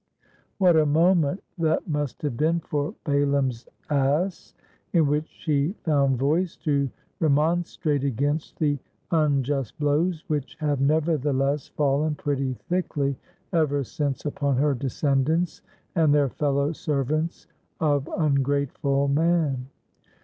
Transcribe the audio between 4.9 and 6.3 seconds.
in which she found